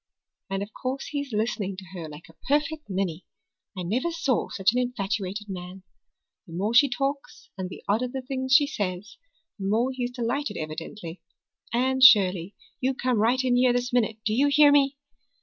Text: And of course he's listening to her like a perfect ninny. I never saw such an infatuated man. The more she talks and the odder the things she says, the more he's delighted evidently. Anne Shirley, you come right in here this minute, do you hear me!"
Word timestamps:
And 0.49 0.63
of 0.63 0.73
course 0.73 1.09
he's 1.09 1.31
listening 1.31 1.77
to 1.77 1.85
her 1.93 2.09
like 2.09 2.27
a 2.27 2.33
perfect 2.47 2.89
ninny. 2.89 3.27
I 3.77 3.83
never 3.83 4.09
saw 4.09 4.49
such 4.49 4.71
an 4.73 4.79
infatuated 4.79 5.47
man. 5.47 5.83
The 6.47 6.53
more 6.53 6.73
she 6.73 6.89
talks 6.89 7.51
and 7.55 7.69
the 7.69 7.83
odder 7.87 8.07
the 8.07 8.23
things 8.23 8.55
she 8.55 8.65
says, 8.65 9.17
the 9.59 9.67
more 9.67 9.91
he's 9.93 10.09
delighted 10.09 10.57
evidently. 10.57 11.21
Anne 11.71 12.01
Shirley, 12.01 12.55
you 12.79 12.95
come 12.95 13.19
right 13.19 13.43
in 13.43 13.55
here 13.55 13.73
this 13.73 13.93
minute, 13.93 14.17
do 14.25 14.33
you 14.33 14.47
hear 14.47 14.71
me!" 14.71 14.97